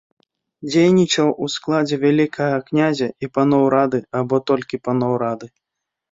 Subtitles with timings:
[0.69, 5.47] Дзейнічаў у складзе вялікага князя і паноў рады або толькі паноў рады.